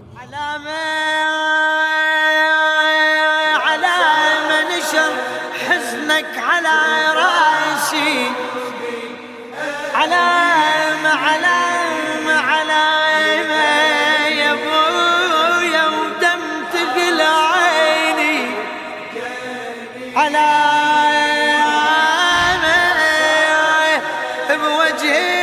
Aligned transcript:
علامة 0.00 0.70
على 3.66 3.96
نشر 4.70 5.12
حزنك 5.68 6.38
على 6.38 6.78
رأسي. 7.14 8.32
علامة 9.94 11.08
علامة 11.08 12.40
علامة 12.40 13.64
يا 14.26 14.52
أبويا 14.52 15.86
ودم 15.86 16.42
تقل 16.72 17.20
عيني. 17.20 18.50
علامة 20.16 20.74
بوجهي 24.50 25.33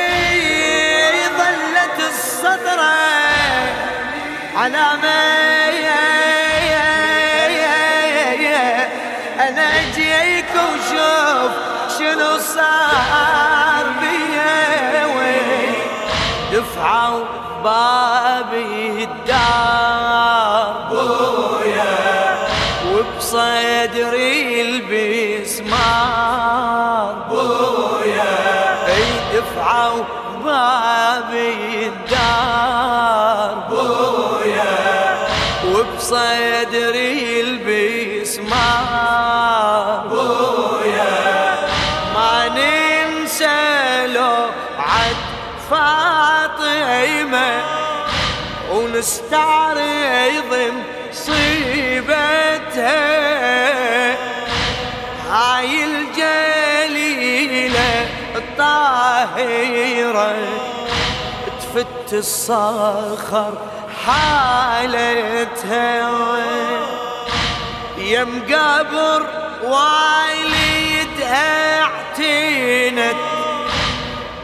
علامة 4.62 5.22
أنا 9.40 9.66
أجيك 9.80 10.54
وشوف 10.56 11.52
شنو 11.98 12.32
صار 12.38 13.86
بيا. 14.02 15.02
دفعوا 16.52 17.26
بابي 17.64 19.04
الدار 19.04 20.74
بويا 20.90 21.96
وبصدري 22.92 24.62
البسمار 25.42 25.94
بويا. 27.30 28.36
أي 28.88 29.06
دفعوا 29.34 30.04
بابي 30.46 31.88
الدار 31.88 32.51
ونستعرض 48.72 50.52
مصيبتها. 51.10 52.22
هاي 55.30 55.84
الجليلة 55.84 57.94
الطاهرة 58.36 60.36
تفت 61.60 62.14
الصخر 62.14 63.54
حالتها. 64.06 66.10
يا 67.98 68.24
مقابر 68.24 69.26
والدها 69.64 71.82
أعتنت 71.82 73.16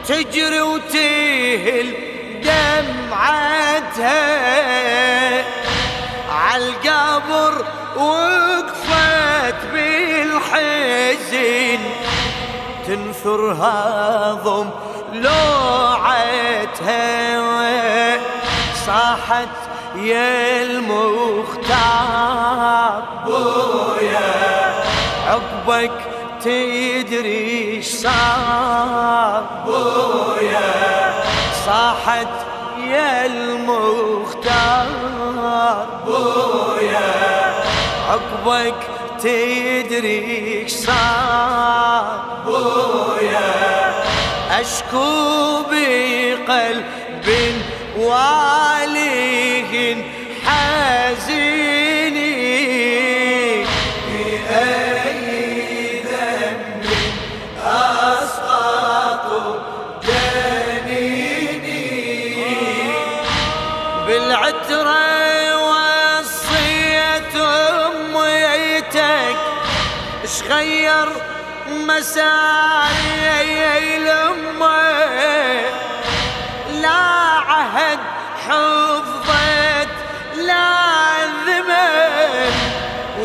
تجري 0.08 0.62
وتهل 0.62 1.94
دمعتها 2.78 4.24
عالقبر 6.32 7.54
وقفت 7.98 9.60
بالحزن. 9.74 11.82
تنثرها 12.88 13.80
ضم 14.44 14.70
لوعتها 15.14 17.08
صاحت 18.86 19.56
يا 19.96 20.62
المختار. 20.62 21.74
بويا 23.26 24.34
عقبك 25.28 25.92
تدري 26.42 27.82
صار. 27.82 29.44
بويا 29.66 30.70
صاحت 31.66 32.28
يا 32.92 33.26
المختار. 33.26 34.88
بويا 36.06 37.14
عقبك 38.10 38.82
تدري 39.20 40.66
صار. 40.68 42.20
بويا 42.46 43.50
أشكو 44.52 45.64
بقلب 45.72 47.28
واليه 47.98 48.67
غير 70.98 71.10
مساري 71.70 73.20
لأمي 73.98 75.62
لا 76.82 77.04
عهد 77.48 78.00
حفظت 78.48 79.94
لا 80.36 81.26
ذمن 81.48 82.54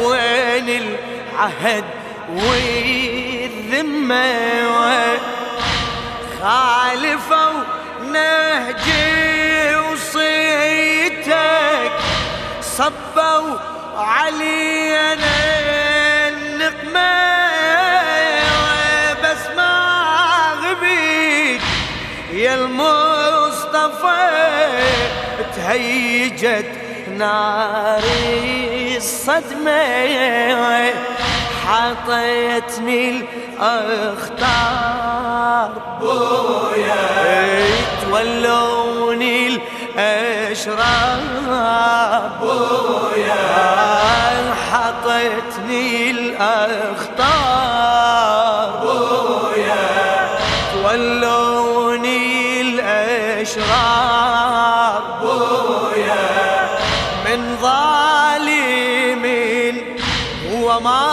وين 0.05 0.69
العهد 0.69 1.85
والذمة؟ 2.29 4.23
خالفوا 6.43 7.63
نهجي 8.13 9.77
وصيتك. 9.77 11.33
صبوا 12.63 13.59
علينا 13.97 15.35
النقمة. 16.29 17.42
يا 22.43 22.55
المصطفى 22.55 24.29
تهيجت 25.57 26.71
ناري 27.19 28.97
الصدمة. 28.97 29.73
حطيتني 31.67 33.25
الأخطار. 33.61 34.89
بويا 36.01 37.05
تولوني 38.03 39.61
الأشرار. 39.97 41.21
بويا 42.41 43.45
حطيتني 44.73 46.11
الأخطار. 46.11 47.42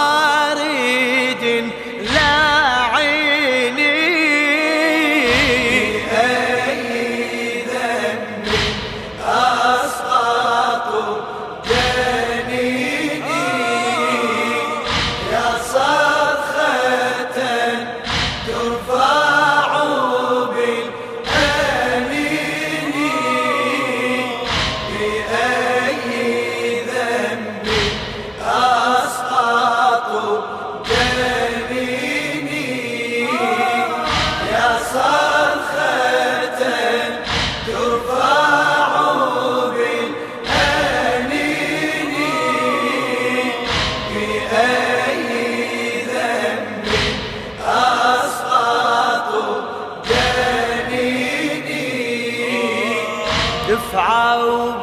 heart. 0.09 0.48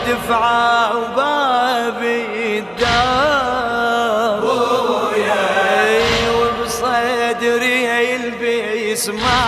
دفعة 0.08 0.96
وباب 0.96 2.00
الدار. 2.58 4.40
بويا 4.40 5.46
وبصدري 6.38 7.80
البسمار. 8.16 9.42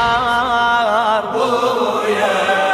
بويا 1.35 2.74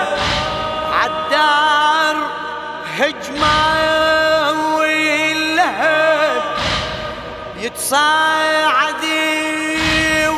يتصاعد 7.90 9.04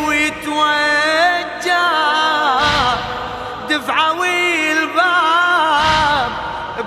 ويتوجه. 0.09 1.83
دفعة 3.71 4.21
والباب 4.21 4.73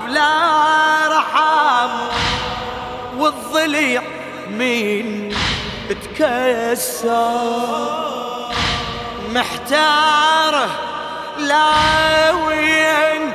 بلا 0.05 0.37
رحم 1.17 1.91
والضليع 3.17 4.01
من 4.49 5.35
تكسر. 5.89 7.05
محتاره 9.33 10.69
لا 11.37 12.31
وين 12.31 13.33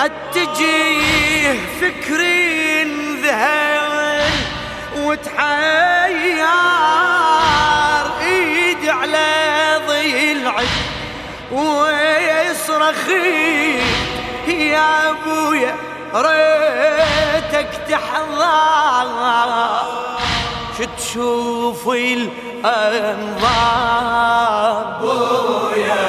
أتجيه 0.00 1.58
فكري. 1.80 2.41
وتحير 5.12 6.46
ايدي 8.20 8.90
على 8.90 9.80
ضلعي 9.88 10.66
ويصرخ 11.52 13.08
يا 14.48 15.10
أبويا 15.10 15.74
ريتك 16.14 17.68
تحضر 17.88 19.08
شو 20.78 20.84
تشوف 20.96 21.88
الأنظار؟ 21.88 23.42
بويا 25.00 26.04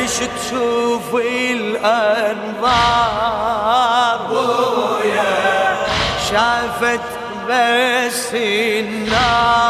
ليش 0.00 0.16
تشوف؟ 0.18 0.89
الأنظار. 1.84 3.40
بويا. 4.28 5.76
شافت 6.30 7.00
بس 7.48 8.34
النار. 8.34 9.69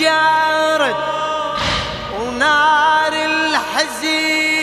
سجارت 0.00 0.96
ونار 2.20 3.12
الحزين 3.12 4.62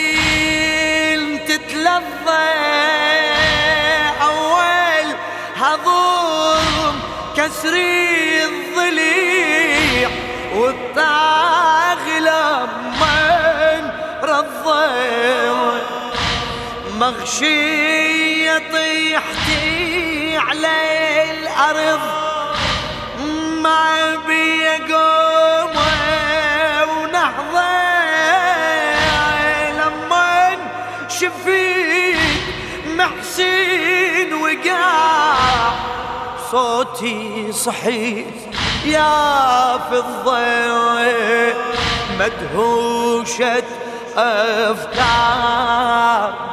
تتلظى 1.46 2.54
أول 4.22 5.08
هضوم 5.56 6.96
كسري 7.38 8.44
الضليع 8.46 10.10
والطاغلة 10.56 12.40
من 13.02 13.82
رضي 14.24 15.52
مغشية 17.00 18.58
طيحتي 18.72 20.38
علي 20.38 21.32
الأرض 21.32 22.02
ما 23.64 24.16
بي 24.28 24.58
محسين 33.38 34.34
وقع 34.34 35.72
صوتي 36.52 37.52
صحيت 37.52 38.26
يا 38.86 39.76
الضيق 39.76 41.58
مدهوشة 42.20 43.64
أفكار. 44.18 45.14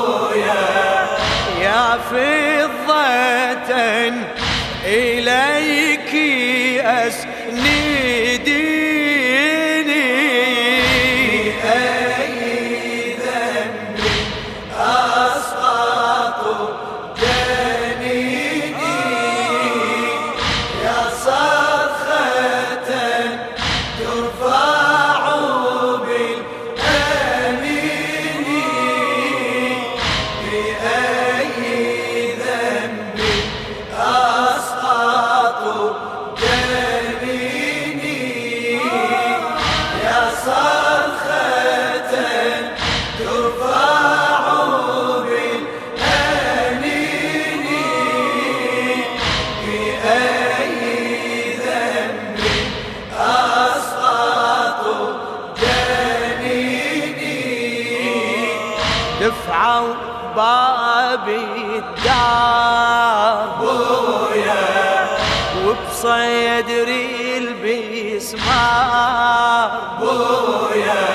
البسمار 67.71 69.69
بويا. 69.99 71.05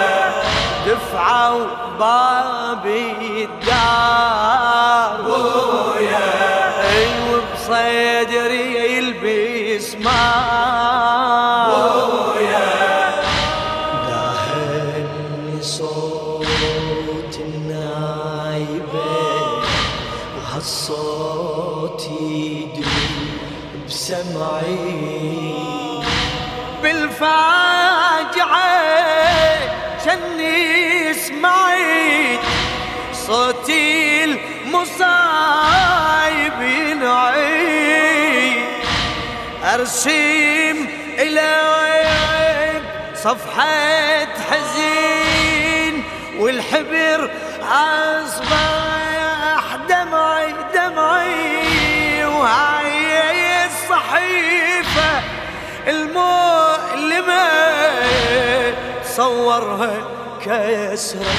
دفعوا 0.87 1.67
بابي 1.99 3.45
الدار 3.45 5.11
بويا. 5.23 6.31
أيوه 6.91 7.43
بصدري 7.55 8.99
البسمار 8.99 10.17
بويا. 11.73 12.71
داهني 14.09 15.63
صوت 15.63 17.35
النايبة 17.41 19.13
وهالصوت 20.37 22.03
يدري 22.21 23.09
بسمعي. 23.87 25.55
بالفاجعة 26.83 28.67
جني 30.07 31.15
سمعت 31.15 32.41
صوتي 33.13 34.25
المصايب 34.25 34.93
ينعي 36.63 38.53
أرسم 39.75 40.89
إلى 41.19 41.57
صفحة 43.15 44.27
حزين 44.51 46.05
والحبر 46.39 47.31
أصبح 47.63 48.76
صورها 59.61 59.93
كسرة. 60.45 61.35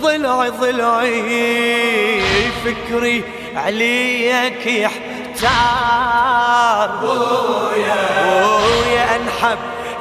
ضلعي 0.00 0.50
ضلعي 0.50 2.20
فكري 2.64 3.24
عليك 3.56 4.66
يحتار. 4.66 5.02
بويا 7.02 7.94
بويا 8.42 9.16
أنحب 9.16 9.58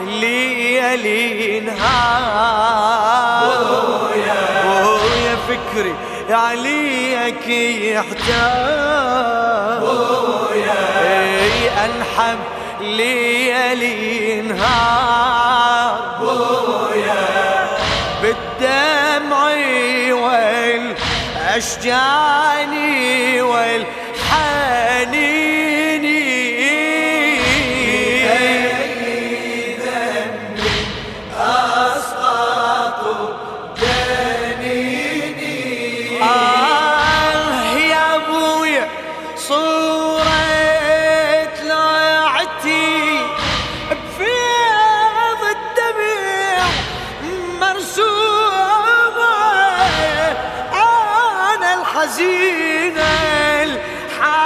ليالي 0.07 1.59
نهار 1.59 3.01
ويا 4.65 5.35
فكري 5.47 5.95
عليك 6.29 7.47
يحتاج 7.47 8.31
أنحب 11.85 12.39
ليالي 12.81 14.41
نهار 14.41 15.60
والاشجان 21.51 22.73
والحنين 23.41 25.11
الحزينة 52.11 53.01
الحايرة 53.63 54.41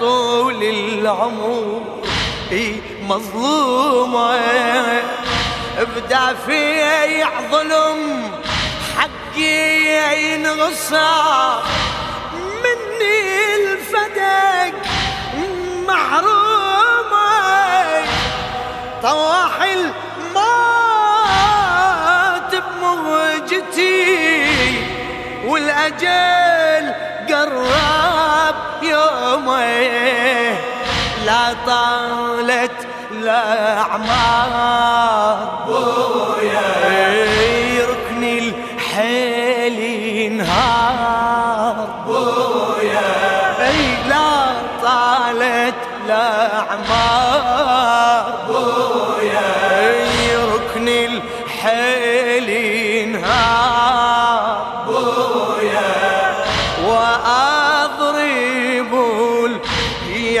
طول 0.00 0.62
العمر 0.62 1.82
مظلومة. 3.02 4.38
ابدع 5.78 6.32
في 6.46 7.24
ظلم 7.52 8.30
حقي 8.98 10.32
ينغصى. 10.32 11.62
والأجل 25.88 26.92
قرب 27.28 28.54
يومه 28.82 30.58
لا 31.26 31.54
طالت 31.66 32.86
الأعمار 33.10 34.48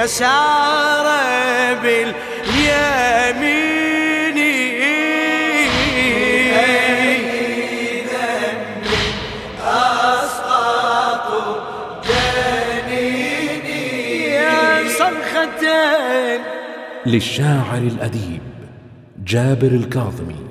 اليسار 0.08 1.06
باليمين. 1.82 2.38
أسقط 9.64 11.28
جنيني 12.08 13.84
يا 14.32 14.88
صرخة 14.88 15.62
للشاعر 17.06 17.78
الأديب 17.78 18.40
جابر 19.24 19.66
الكاظمي. 19.66 20.47